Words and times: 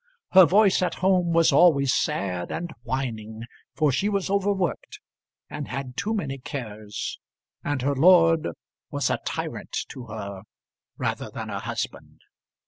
Her 0.31 0.47
voice 0.47 0.81
at 0.81 0.95
home 0.95 1.31
was 1.31 1.51
always 1.51 1.93
sad 1.93 2.51
and 2.51 2.71
whining, 2.81 3.43
for 3.75 3.91
she 3.91 4.09
was 4.09 4.31
overworked, 4.31 4.99
and 5.47 5.67
had 5.67 5.95
too 5.95 6.15
many 6.15 6.39
cares, 6.39 7.19
and 7.63 7.83
her 7.83 7.93
lord 7.95 8.47
was 8.89 9.11
a 9.11 9.19
tyrant 9.25 9.77
to 9.89 10.07
her 10.07 10.41
rather 10.97 11.29
than 11.29 11.51
a 11.51 11.59
husband. 11.59 12.21